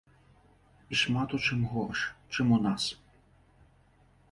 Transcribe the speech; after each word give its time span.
І 0.93 0.97
шмат 1.01 1.35
у 1.39 1.41
чым 1.45 1.61
горш, 1.75 2.01
чым 2.37 2.57
у 2.59 2.61
нас. 2.67 2.83